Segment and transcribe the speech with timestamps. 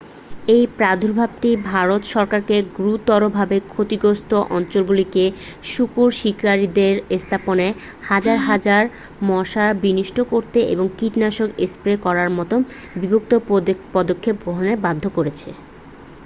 [0.47, 5.23] এই প্রাদুর্ভাবটি ভারত সরকারকে গুরুতরভাবে ক্ষতিগ্রস্থ অঞ্চলগুলিতে
[5.71, 6.93] শূকর শিকারিদের
[7.19, 7.67] স্থাপনে
[8.03, 8.83] হাজার হাজার
[9.23, 12.55] মশার বিনষ্ট করতে এবং কীটনাশক স্প্রে করার মতো
[12.95, 13.31] বিভিন্ন
[13.93, 15.49] পদক্ষেপ গ্রহণে বাধ্য করেছে